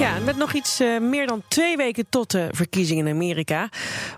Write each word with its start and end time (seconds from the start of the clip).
Ja, 0.00 0.18
met 0.18 0.36
nog 0.36 0.52
iets 0.52 0.80
uh, 0.80 1.00
meer 1.00 1.26
dan 1.26 1.42
twee 1.48 1.76
weken 1.76 2.06
tot 2.08 2.30
de 2.30 2.48
verkiezingen 2.50 3.06
in 3.06 3.14
Amerika 3.14 3.68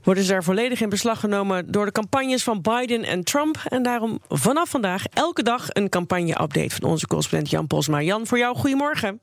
worden 0.03 0.25
ze 0.25 0.31
daar 0.31 0.45
volledig 0.45 0.81
in 0.81 0.89
beslag 0.89 1.21
genomen 1.21 1.73
door 1.73 1.85
de 1.85 1.93
campagnes 1.93 2.43
van 2.43 2.61
Biden 2.61 3.05
en 3.05 3.25
Trump. 3.25 3.63
En 3.69 3.83
daarom 3.83 4.21
vanaf 4.29 4.69
vandaag 4.69 5.05
elke 5.13 5.43
dag 5.43 5.67
een 5.69 5.89
campagne-update 5.89 6.75
van 6.75 6.91
onze 6.91 7.07
correspondent 7.07 7.51
Jan 7.51 7.67
Posma. 7.67 8.01
Jan, 8.01 8.27
voor 8.27 8.39
jou 8.39 8.57
goedemorgen. 8.57 9.21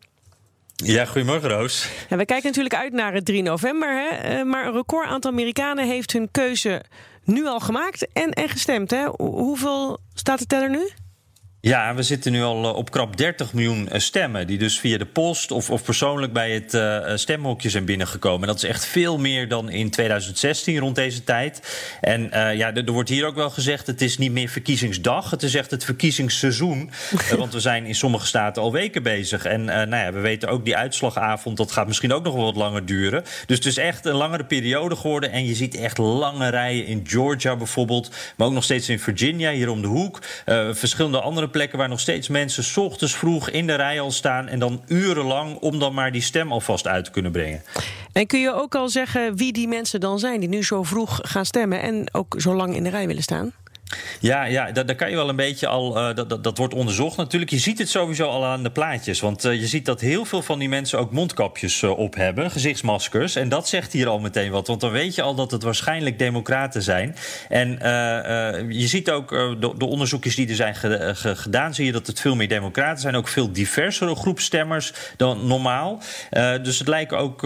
Ja, 0.75 1.05
goedemorgen 1.05 1.49
Roos. 1.49 1.89
Ja, 2.09 2.17
we 2.17 2.25
kijken 2.25 2.47
natuurlijk 2.47 2.75
uit 2.75 2.93
naar 2.93 3.13
het 3.13 3.25
3 3.25 3.41
november. 3.41 3.89
Hè? 3.89 4.37
Uh, 4.39 4.45
maar 4.45 4.65
een 4.65 4.73
record 4.73 5.07
aantal 5.07 5.31
Amerikanen 5.31 5.87
heeft 5.87 6.13
hun 6.13 6.31
keuze 6.31 6.83
nu 7.23 7.45
al 7.45 7.59
gemaakt 7.59 8.07
en, 8.13 8.31
en 8.31 8.49
gestemd. 8.49 8.91
Hè? 8.91 9.05
Hoeveel 9.17 9.99
staat 10.13 10.39
de 10.39 10.45
teller 10.45 10.69
nu? 10.69 10.89
Ja, 11.61 11.95
we 11.95 12.03
zitten 12.03 12.31
nu 12.31 12.43
al 12.43 12.63
eh, 12.63 12.75
op 12.75 12.91
krap 12.91 13.17
30 13.17 13.53
miljoen 13.53 13.89
eh, 13.89 13.99
stemmen. 13.99 14.47
Die 14.47 14.57
dus 14.57 14.79
via 14.79 14.97
de 14.97 15.05
post 15.05 15.51
of, 15.51 15.69
of 15.69 15.83
persoonlijk 15.83 16.33
bij 16.33 16.51
het 16.51 16.73
uh, 16.73 17.15
stemhokje 17.15 17.69
zijn 17.69 17.85
binnengekomen. 17.85 18.41
En 18.41 18.47
dat 18.47 18.63
is 18.63 18.69
echt 18.69 18.85
veel 18.85 19.17
meer 19.17 19.47
dan 19.47 19.69
in 19.69 19.89
2016 19.89 20.77
rond 20.77 20.95
deze 20.95 21.23
tijd. 21.23 21.61
En 22.01 22.21
uh, 22.23 22.55
ja, 22.55 22.73
er, 22.73 22.91
wordt 22.91 23.09
hier 23.09 23.25
ook 23.25 23.35
wel 23.35 23.49
gezegd: 23.49 23.87
het 23.87 24.01
is 24.01 24.17
niet 24.17 24.31
meer 24.31 24.49
verkiezingsdag. 24.49 25.29
Het 25.29 25.43
is 25.43 25.55
echt 25.55 25.71
het 25.71 25.83
verkiezingsseizoen. 25.83 26.91
want 27.37 27.53
we 27.53 27.59
zijn 27.59 27.85
in 27.85 27.95
sommige 27.95 28.25
staten 28.25 28.61
al 28.61 28.71
weken 28.71 29.03
bezig. 29.03 29.45
En 29.45 29.65
nou 29.65 29.95
ja, 29.95 30.11
we 30.11 30.19
weten 30.19 30.49
ook 30.49 30.65
die 30.65 30.75
uitslagavond, 30.75 31.57
dat 31.57 31.71
gaat 31.71 31.87
misschien 31.87 32.13
ook 32.13 32.23
nog 32.23 32.33
wel 32.33 32.43
wat 32.43 32.55
langer 32.55 32.85
duren. 32.85 33.23
Dus 33.45 33.57
het 33.57 33.65
is 33.65 33.77
echt 33.77 34.05
een 34.05 34.15
langere 34.15 34.45
periode 34.45 34.95
geworden. 34.95 35.31
En 35.31 35.45
je 35.45 35.55
ziet 35.55 35.75
echt 35.75 35.97
lange 35.97 36.49
rijen 36.49 36.85
in 36.85 37.03
Georgia 37.07 37.55
bijvoorbeeld. 37.55 38.11
Maar 38.37 38.47
ook 38.47 38.53
nog 38.53 38.63
steeds 38.63 38.89
in 38.89 38.99
Virginia, 38.99 39.51
hier 39.51 39.69
om 39.69 39.81
de 39.81 39.87
hoek. 39.87 40.19
verschillende 40.71 41.21
andere 41.21 41.47
plekken 41.49 41.77
waar 41.77 41.89
nog 41.89 41.99
steeds 41.99 42.27
mensen 42.27 42.63
s 42.63 42.77
ochtends 42.77 43.15
vroeg 43.15 43.49
in 43.49 43.67
de 43.67 43.75
rij 43.75 43.99
al 43.99 44.11
staan 44.11 44.47
en 44.47 44.59
dan 44.59 44.81
urenlang 44.87 45.55
om 45.55 45.79
dan 45.79 45.93
maar 45.93 46.11
die 46.11 46.21
stem 46.21 46.51
alvast 46.51 46.87
uit 46.87 47.05
te 47.05 47.11
kunnen 47.11 47.31
brengen. 47.31 47.63
En 48.11 48.27
kun 48.27 48.39
je 48.39 48.53
ook 48.53 48.75
al 48.75 48.89
zeggen 48.89 49.35
wie 49.35 49.53
die 49.53 49.67
mensen 49.67 49.99
dan 49.99 50.19
zijn 50.19 50.39
die 50.39 50.49
nu 50.49 50.63
zo 50.63 50.83
vroeg 50.83 51.19
gaan 51.21 51.45
stemmen 51.45 51.81
en 51.81 52.09
ook 52.11 52.35
zo 52.37 52.55
lang 52.55 52.75
in 52.75 52.83
de 52.83 52.89
rij 52.89 53.07
willen 53.07 53.23
staan? 53.23 53.53
Ja, 54.19 54.43
ja 54.43 54.71
daar, 54.71 54.95
kan 54.95 55.09
je 55.09 55.15
wel 55.15 55.29
een 55.29 55.35
beetje 55.35 55.67
al. 55.67 55.97
Uh, 55.97 56.15
dat, 56.15 56.29
dat, 56.29 56.43
dat, 56.43 56.57
wordt 56.57 56.73
onderzocht 56.73 57.17
natuurlijk. 57.17 57.51
Je 57.51 57.57
ziet 57.57 57.77
het 57.77 57.89
sowieso 57.89 58.27
al 58.27 58.45
aan 58.45 58.63
de 58.63 58.71
plaatjes. 58.71 59.19
Want 59.19 59.45
uh, 59.45 59.53
je 59.53 59.67
ziet 59.67 59.85
dat 59.85 60.01
heel 60.01 60.25
veel 60.25 60.41
van 60.41 60.59
die 60.59 60.69
mensen 60.69 60.99
ook 60.99 61.11
mondkapjes 61.11 61.81
uh, 61.81 61.97
op 61.97 62.15
hebben, 62.15 62.51
gezichtsmaskers. 62.51 63.35
En 63.35 63.49
dat 63.49 63.67
zegt 63.67 63.93
hier 63.93 64.07
al 64.07 64.19
meteen 64.19 64.51
wat. 64.51 64.67
Want 64.67 64.81
dan 64.81 64.91
weet 64.91 65.15
je 65.15 65.21
al 65.21 65.35
dat 65.35 65.51
het 65.51 65.63
waarschijnlijk 65.63 66.19
Democraten 66.19 66.81
zijn. 66.81 67.15
En 67.49 67.69
je 68.69 68.87
ziet 68.87 69.11
ook 69.11 69.29
de, 69.29 69.73
de, 69.77 69.85
onderzoekjes 69.85 70.35
die 70.35 70.49
er 70.49 70.55
zijn 70.55 70.75
ge, 70.75 71.11
ge, 71.15 71.35
gedaan, 71.35 71.73
zie 71.73 71.85
je 71.85 71.91
dat 71.91 72.07
het 72.07 72.19
veel 72.19 72.35
meer 72.35 72.47
Democraten 72.47 73.01
zijn. 73.01 73.15
Ook 73.15 73.27
veel 73.27 73.51
diversere 73.51 74.15
groep 74.15 74.39
stemmers 74.39 74.93
dan 75.17 75.47
normaal. 75.47 76.01
dus 76.61 76.79
het 76.79 76.87
lijken 76.87 77.17
ook 77.17 77.43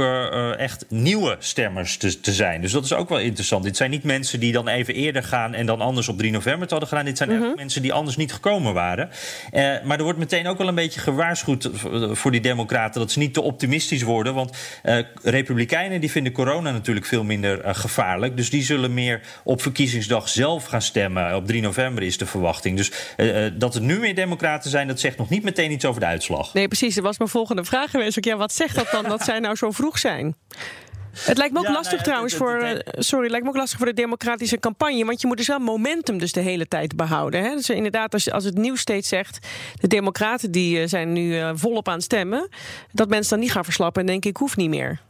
echt 0.57 0.85
nieuwe 0.89 1.35
stemmers 1.39 1.97
te, 1.97 2.19
te, 2.19 2.33
zijn. 2.33 2.61
Dus 2.61 2.71
dat 2.71 2.83
is 2.83 2.93
ook 2.93 3.09
wel 3.09 3.19
interessant. 3.19 3.63
Dit 3.63 3.77
zijn 3.77 3.89
niet 3.89 4.03
mensen 4.03 4.39
die 4.39 4.51
dan 4.51 4.67
even 4.67 4.93
eerder 4.93 5.23
gaan 5.23 5.53
en 5.53 5.65
dan 5.65 5.81
anders 5.81 6.07
op 6.07 6.17
3 6.17 6.32
november 6.33 6.69
hadden 6.69 6.87
gedaan. 6.87 7.05
Dit 7.05 7.17
zijn 7.17 7.29
mm 7.29 7.41
-hmm. 7.41 7.55
mensen 7.55 7.81
die 7.81 7.93
anders 7.93 8.17
niet 8.17 8.33
gekomen 8.33 8.73
waren. 8.73 9.09
Uh, 9.53 9.83
maar 9.83 9.97
er 9.97 10.03
wordt 10.03 10.19
meteen 10.19 10.47
ook 10.47 10.57
wel 10.57 10.67
een 10.67 10.75
beetje 10.75 10.99
gewaarschuwd 10.99 11.69
voor 12.11 12.31
die 12.31 12.41
democraten... 12.41 13.01
dat 13.01 13.11
ze 13.11 13.19
niet 13.19 13.33
te 13.33 13.41
optimistisch 13.41 14.01
worden. 14.01 14.33
Want 14.33 14.57
uh, 14.83 14.99
republikeinen 15.21 16.01
die 16.01 16.11
vinden 16.11 16.31
corona 16.31 16.71
natuurlijk 16.71 17.05
veel 17.05 17.23
minder 17.23 17.65
uh, 17.65 17.75
gevaarlijk. 17.75 18.37
Dus 18.37 18.49
die 18.49 18.63
zullen 18.63 18.93
meer 18.93 19.21
op 19.43 19.61
verkiezingsdag 19.61 20.29
zelf 20.29 20.65
gaan 20.65 20.81
stemmen. 20.81 21.35
Op 21.35 21.47
3 21.47 21.61
november 21.61 22.03
is 22.03 22.17
de 22.17 22.25
verwachting. 22.25 22.77
Dus 22.77 22.91
dat 23.53 23.73
het 23.73 23.83
nu 23.83 23.99
meer 23.99 24.15
democraten 24.15 24.69
zijn... 24.69 24.87
dat 24.87 24.99
zegt 24.99 25.17
nog 25.17 25.29
niet 25.29 25.43
meteen 25.43 25.71
iets 25.71 25.85
over 25.85 25.99
de 25.99 26.07
uitslag. 26.07 26.53
Nee, 26.53 26.67
precies. 26.67 26.95
Dat 26.95 27.03
was 27.03 27.17
mijn 27.17 27.29
volgende 27.29 27.63
vraag 27.63 27.91
geweest. 27.91 28.17
Ook, 28.17 28.23
ja, 28.23 28.37
wat 28.37 28.53
zegt 28.53 28.75
dat 28.75 28.87
dan 28.91 29.03
dat 29.03 29.23
zij 29.29 29.39
nou 29.39 29.55
zo 29.55 29.71
vroeg 29.71 29.99
zijn? 29.99 30.35
Het 31.19 31.37
lijkt 31.37 31.53
me 31.53 31.59
ook 31.59 31.65
ja, 31.65 31.71
lastig 31.71 31.91
nou 31.91 32.03
trouwens 32.03 32.35
voor. 32.35 32.51
Het, 32.51 32.83
sorry, 32.97 33.23
het 33.23 33.31
lijkt 33.31 33.45
me 33.45 33.51
ook 33.51 33.57
lastig 33.57 33.77
voor 33.77 33.87
de 33.87 33.93
democratische 33.93 34.59
campagne. 34.59 35.05
Want 35.05 35.21
je 35.21 35.27
moet 35.27 35.37
dus 35.37 35.47
wel 35.47 35.59
momentum 35.59 36.17
dus 36.17 36.31
de 36.31 36.39
hele 36.39 36.67
tijd 36.67 36.95
behouden. 36.95 37.43
Hè? 37.43 37.55
Dus 37.55 37.69
inderdaad, 37.69 38.13
als, 38.13 38.31
als 38.31 38.43
het 38.43 38.57
nieuws 38.57 38.79
steeds 38.79 39.07
zegt. 39.07 39.47
De 39.79 39.87
democraten 39.87 40.51
die 40.51 40.87
zijn 40.87 41.13
nu 41.13 41.35
uh, 41.35 41.51
volop 41.53 41.87
aan 41.87 41.93
het 41.93 42.03
stemmen. 42.03 42.49
Dat 42.91 43.09
mensen 43.09 43.29
dan 43.29 43.39
niet 43.39 43.51
gaan 43.51 43.63
verslappen 43.63 44.01
en 44.01 44.07
denken 44.07 44.29
ik 44.29 44.37
hoef 44.37 44.55
niet 44.55 44.69
meer. 44.69 45.01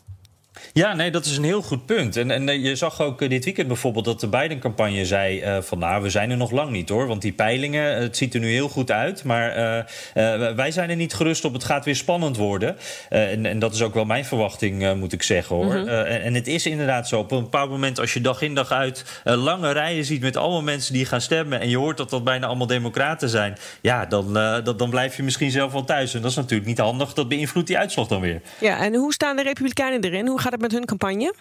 Ja, 0.74 0.94
nee, 0.94 1.12
dat 1.12 1.26
is 1.26 1.38
een 1.38 1.44
heel 1.44 1.62
goed 1.62 1.86
punt. 1.86 2.18
En, 2.18 2.32
en 2.32 2.62
je 2.62 2.76
zag 2.76 3.02
ook 3.02 3.30
dit 3.30 3.44
weekend 3.44 3.68
bijvoorbeeld 3.68 4.06
dat 4.06 4.20
de 4.20 4.28
Biden-campagne 4.28 5.06
zei... 5.06 5.42
Uh, 5.42 5.62
van 5.62 5.80
nou, 5.80 6.04
we 6.04 6.10
zijn 6.10 6.32
er 6.32 6.38
nog 6.38 6.52
lang 6.52 6.72
niet 6.72 6.90
hoor. 6.90 7.08
Want 7.08 7.22
die 7.22 7.32
peilingen, 7.32 8.02
het 8.02 8.18
ziet 8.18 8.34
er 8.34 8.40
nu 8.40 8.52
heel 8.52 8.70
goed 8.70 8.92
uit. 8.92 9.24
Maar 9.24 9.58
uh, 9.58 9.76
uh, 9.76 10.56
wij 10.56 10.72
zijn 10.72 10.90
er 10.90 10.96
niet 10.96 11.14
gerust 11.14 11.46
op. 11.46 11.54
Het 11.54 11.64
gaat 11.64 11.86
weer 11.86 11.96
spannend 11.96 12.38
worden. 12.38 12.78
En, 13.10 13.46
en, 13.46 13.60
dat 13.60 13.74
is 13.74 13.82
ook 13.82 13.94
wel 13.94 14.06
mijn 14.06 14.26
verwachting, 14.26 14.96
moet 14.96 15.14
ik 15.14 15.24
zeggen 15.24 15.56
hoor. 15.56 15.66
Mm 15.66 15.72
-hmm. 15.72 15.88
en, 15.88 16.22
en, 16.22 16.34
het 16.34 16.48
is 16.48 16.66
inderdaad 16.66 17.08
zo. 17.08 17.20
Op 17.20 17.32
een 17.32 17.42
bepaald 17.42 17.70
moment, 17.70 18.00
als 18.00 18.14
je 18.14 18.22
dag 18.22 18.42
in 18.42 18.56
dag 18.56 18.72
uit 18.72 19.22
lange 19.24 19.72
rijen 19.72 20.06
ziet... 20.06 20.22
met 20.22 20.38
allemaal 20.38 20.62
mensen 20.62 20.94
die 20.94 21.06
gaan 21.06 21.22
stemmen... 21.22 21.60
en 21.60 21.70
je 21.70 21.78
hoort 21.78 21.98
dat 21.98 22.10
dat 22.10 22.24
bijna 22.24 22.48
allemaal 22.48 22.68
democraten 22.68 23.30
zijn... 23.30 23.58
ja, 23.82 24.06
dan, 24.06 24.34
dat, 24.34 24.80
dan 24.80 24.90
blijf 24.90 25.16
je 25.18 25.24
misschien 25.24 25.52
zelf 25.52 25.72
wel 25.72 25.84
thuis. 25.84 26.14
En 26.14 26.22
dat 26.22 26.32
is 26.32 26.38
natuurlijk 26.38 26.68
niet 26.68 26.78
handig. 26.78 27.14
Dat 27.14 27.28
beïnvloedt 27.28 27.68
die 27.68 27.78
uitslag 27.78 28.08
dan 28.08 28.22
weer. 28.22 28.42
Ja, 28.60 28.80
en 28.80 28.96
hoe 28.96 29.14
staan 29.14 29.36
de 29.36 29.44
Republikeinen 29.44 30.04
erin? 30.04 30.28
Hoe 30.28 30.42
gaat 30.44 30.52
het 30.52 30.62
met 30.62 30.72
hun 30.72 30.86
campagne? 30.86 31.34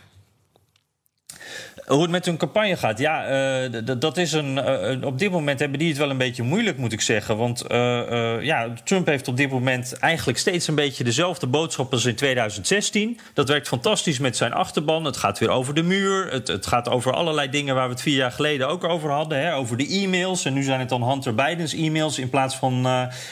Hoe 1.86 2.02
het 2.02 2.10
met 2.10 2.26
hun 2.26 2.36
campagne 2.36 2.76
gaat, 2.76 2.98
ja, 2.98 3.30
uh, 3.62 3.80
dat 3.98 4.16
is 4.16 4.32
een. 4.32 4.56
Uh, 4.56 5.06
op 5.06 5.18
dit 5.18 5.30
moment 5.30 5.58
hebben 5.58 5.78
die 5.78 5.88
het 5.88 5.98
wel 5.98 6.10
een 6.10 6.18
beetje 6.18 6.42
moeilijk, 6.42 6.78
moet 6.78 6.92
ik 6.92 7.00
zeggen. 7.00 7.36
Want 7.36 7.64
uh, 7.70 8.42
ja, 8.42 8.68
Trump 8.84 9.06
heeft 9.06 9.28
op 9.28 9.36
dit 9.36 9.50
moment 9.50 9.92
eigenlijk 9.98 10.38
steeds 10.38 10.68
een 10.68 10.74
beetje 10.74 11.04
dezelfde 11.04 11.46
boodschap 11.46 11.92
als 11.92 12.04
in 12.04 12.14
2016. 12.14 13.18
Dat 13.34 13.48
werkt 13.48 13.68
fantastisch 13.68 14.18
met 14.18 14.36
zijn 14.36 14.52
achterban. 14.52 15.04
Het 15.04 15.16
gaat 15.16 15.38
weer 15.38 15.50
over 15.50 15.74
de 15.74 15.82
muur. 15.82 16.30
Het, 16.30 16.48
het 16.48 16.66
gaat 16.66 16.88
over 16.88 17.12
allerlei 17.12 17.50
dingen 17.50 17.74
waar 17.74 17.86
we 17.86 17.92
het 17.92 18.02
vier 18.02 18.16
jaar 18.16 18.32
geleden 18.32 18.68
ook 18.68 18.84
over 18.84 19.10
hadden. 19.10 19.38
Hè, 19.38 19.54
over 19.54 19.76
de 19.76 19.88
e-mails. 19.88 20.44
En 20.44 20.52
nu 20.52 20.62
zijn 20.62 20.80
het 20.80 20.88
dan 20.88 21.08
Hunter 21.08 21.34
Biden's 21.34 21.74
e-mails 21.74 22.18
in 22.18 22.30
plaats 22.30 22.56
van 22.56 22.86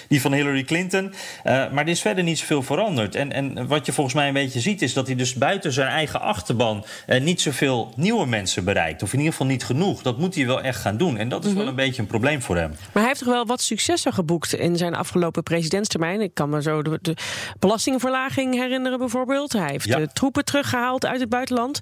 die 0.08 0.20
van 0.20 0.32
Hillary 0.32 0.62
Clinton. 0.62 1.14
maar 1.44 1.78
er 1.78 1.88
is 1.88 2.00
verder 2.00 2.24
niet 2.24 2.38
zoveel 2.38 2.62
veranderd. 2.62 3.14
En, 3.14 3.32
en 3.32 3.66
wat 3.66 3.86
je 3.86 3.92
volgens 3.92 4.14
mij 4.16 4.28
een 4.28 4.34
beetje 4.34 4.60
ziet, 4.60 4.82
is 4.82 4.92
dat 4.92 5.06
hij 5.06 5.16
dus 5.16 5.34
buiten 5.34 5.72
zijn 5.72 5.88
eigen 5.88 6.20
achterban 6.20 6.84
niet 7.20 7.40
zoveel 7.40 7.92
nieuwe 8.10 8.26
mensen 8.26 8.64
bereikt. 8.64 9.02
Of 9.02 9.12
in 9.12 9.18
ieder 9.18 9.32
geval 9.32 9.46
niet 9.46 9.64
genoeg. 9.64 10.02
Dat 10.02 10.18
moet 10.18 10.34
hij 10.34 10.46
wel 10.46 10.60
echt 10.60 10.80
gaan 10.80 10.96
doen. 10.96 11.16
En 11.16 11.28
dat 11.28 11.44
is 11.44 11.44
mm 11.44 11.56
-hmm. 11.56 11.60
wel 11.60 11.70
een 11.70 11.76
beetje 11.76 12.02
een 12.02 12.08
probleem 12.08 12.42
voor 12.42 12.56
hem. 12.56 12.70
Maar 12.70 12.88
hij 12.92 13.06
heeft 13.06 13.18
toch 13.18 13.28
wel 13.28 13.46
wat 13.46 13.60
successen 13.60 14.12
geboekt 14.12 14.54
in 14.54 14.76
zijn 14.76 14.94
afgelopen 14.94 15.42
presidentstermijn. 15.42 16.20
Ik 16.20 16.34
kan 16.34 16.48
me 16.50 16.62
zo 16.62 16.82
de, 16.82 16.98
de 17.02 17.16
belastingverlaging 17.58 18.54
herinneren 18.54 18.98
bijvoorbeeld. 18.98 19.52
Hij 19.52 19.70
heeft 19.70 19.84
ja. 19.84 19.98
de 19.98 20.08
troepen 20.12 20.44
teruggehaald 20.44 21.06
uit 21.06 21.20
het 21.20 21.28
buitenland. 21.28 21.80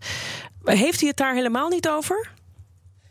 Heeft 0.65 1.00
hij 1.00 1.09
het 1.09 1.16
daar 1.16 1.34
helemaal 1.34 1.69
niet 1.69 1.89
over? 1.89 2.37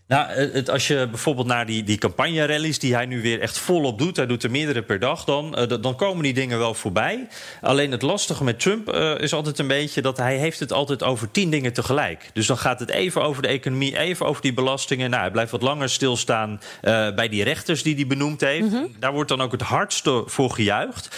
Nou, 0.08 0.30
het, 0.30 0.70
als 0.70 0.88
je 0.88 1.08
bijvoorbeeld 1.10 1.48
naar 1.48 1.66
die, 1.66 1.84
die 1.84 1.98
campagne-rallies 1.98 2.80
die 2.80 2.94
hij 2.94 3.06
nu 3.06 3.22
weer 3.22 3.42
echt 3.42 3.58
volop 3.58 4.00
doet, 4.00 4.16
hij 4.16 4.26
doet 4.26 4.44
er 4.44 4.52
meerdere 4.52 4.82
per 4.82 5.00
dag, 5.00 5.24
dan, 5.24 5.60
uh, 5.60 5.82
dan 5.82 5.96
komen 5.96 6.24
die 6.24 6.34
dingen 6.34 6.58
wel 6.58 6.74
voorbij. 6.74 7.28
Alleen 7.62 7.92
het 7.92 8.02
lastige 8.02 8.44
met 8.44 8.60
Trump 8.60 8.94
uh, 8.94 9.20
is 9.20 9.34
altijd 9.34 9.60
een 9.60 9.68
beetje 9.68 10.02
dat 10.02 10.18
hij 10.18 10.38
heeft 10.38 10.60
het 10.60 10.74
altijd 10.74 11.04
over 11.04 11.32
tien 11.32 11.50
dingen 11.50 11.74
tegelijk. 11.74 12.30
Dus 12.34 12.48
dan 12.48 12.58
gaat 12.58 12.80
het 12.80 12.90
even 12.90 13.24
over 13.24 13.42
de 13.42 13.48
economie, 13.48 13.98
even 13.98 14.26
over 14.26 14.42
die 14.42 14.54
belastingen. 14.54 15.10
Nou, 15.10 15.22
hij 15.22 15.32
blijft 15.32 15.52
wat 15.52 15.62
langer 15.62 15.90
stilstaan 15.90 16.52
uh, 16.82 17.14
bij 17.16 17.30
die 17.30 17.44
rechters 17.44 17.84
die 17.84 17.96
hij 17.96 18.08
benoemd 18.08 18.42
heeft. 18.42 18.66
Mm 18.66 18.72
-hmm. 18.72 18.96
Daar 19.00 19.14
wordt 19.14 19.30
dan 19.30 19.42
ook 19.42 19.52
het 19.52 19.62
hardste 19.62 20.24
voor 20.26 20.52
gejuicht. 20.52 21.16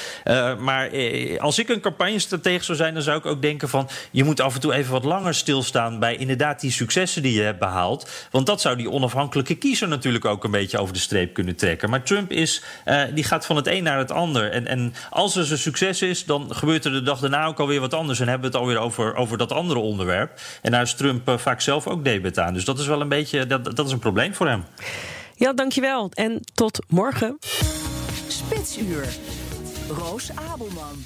maar 0.59 0.89
als 1.37 1.59
ik 1.59 1.69
een 1.69 1.81
campagne-stratege 1.81 2.63
zou 2.63 2.77
zijn, 2.77 2.93
dan 2.93 3.03
zou 3.03 3.17
ik 3.17 3.25
ook 3.25 3.41
denken 3.41 3.69
van 3.69 3.89
je 4.11 4.23
moet 4.23 4.41
af 4.41 4.53
en 4.53 4.59
toe 4.59 4.73
even 4.73 4.91
wat 4.91 5.03
langer 5.03 5.33
stilstaan 5.33 5.99
bij 5.99 6.15
inderdaad 6.15 6.59
die 6.59 6.71
successen 6.71 7.21
die 7.21 7.33
je 7.33 7.41
hebt 7.41 7.59
behaald. 7.59 8.09
Want 8.31 8.45
dat 8.45 8.61
zou 8.61 8.77
die 8.79 8.91
onafhankelijke 8.91 9.55
kiezer 9.55 9.87
natuurlijk 9.87 10.25
ook 10.25 10.43
een 10.43 10.51
beetje 10.51 10.77
over 10.77 10.93
de 10.93 10.99
streep 10.99 11.33
kunnen 11.33 11.55
trekken. 11.55 11.89
Maar 11.89 12.03
Trump 12.03 12.31
is, 12.31 12.63
uh, 12.85 13.01
die 13.13 13.23
gaat 13.23 13.45
van 13.45 13.55
het 13.55 13.67
een 13.67 13.83
naar 13.83 13.97
het 13.97 14.11
ander. 14.11 14.51
En, 14.51 14.67
en 14.67 14.93
als 15.09 15.35
er 15.35 15.45
zijn 15.45 15.59
succes 15.59 16.01
is, 16.01 16.25
dan 16.25 16.55
gebeurt 16.55 16.85
er 16.85 16.91
de 16.91 17.01
dag 17.01 17.19
daarna 17.19 17.45
ook 17.45 17.59
alweer 17.59 17.79
wat 17.79 17.93
anders. 17.93 18.19
En 18.19 18.27
hebben 18.27 18.51
we 18.51 18.57
het 18.57 18.65
alweer 18.65 18.79
over, 18.79 19.15
over 19.15 19.37
dat 19.37 19.51
andere 19.51 19.79
onderwerp. 19.79 20.39
En 20.61 20.71
daar 20.71 20.81
is 20.81 20.93
Trump 20.93 21.29
uh, 21.29 21.37
vaak 21.37 21.61
zelf 21.61 21.87
ook 21.87 22.03
debet 22.03 22.39
aan. 22.39 22.53
Dus 22.53 22.65
dat 22.65 22.79
is 22.79 22.87
wel 22.87 23.01
een 23.01 23.09
beetje, 23.09 23.47
dat, 23.47 23.75
dat 23.75 23.85
is 23.85 23.91
een 23.91 23.99
probleem 23.99 24.33
voor 24.33 24.47
hem. 24.47 24.63
Ja, 25.35 25.53
dankjewel. 25.53 26.11
En 26.13 26.41
tot 26.53 26.79
morgen. 26.87 27.37
Spitsuur. 28.27 29.07
Roos 29.89 30.29
Abelman. 30.51 31.05